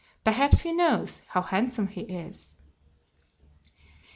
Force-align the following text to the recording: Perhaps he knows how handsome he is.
Perhaps 0.23 0.61
he 0.61 0.71
knows 0.73 1.21
how 1.27 1.43
handsome 1.43 1.85
he 1.89 2.01
is. 2.01 2.55